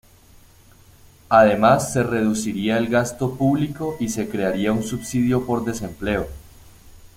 [1.29, 6.27] Además se reduciría el gasto público y se crearía un subsidio por desempleo.